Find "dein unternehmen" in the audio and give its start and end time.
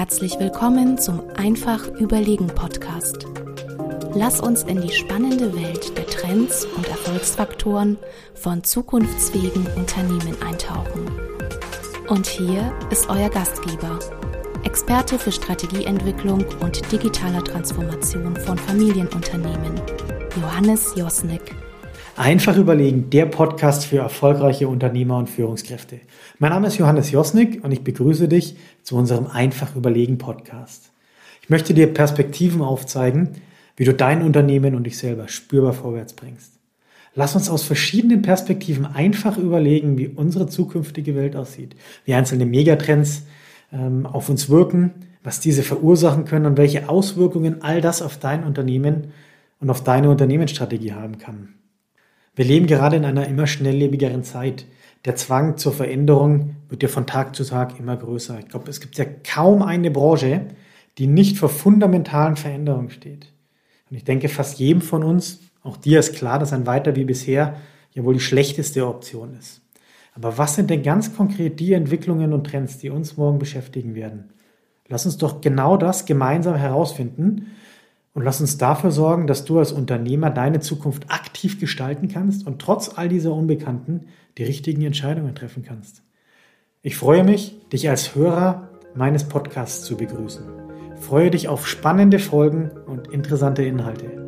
33.94-34.74, 48.18-49.14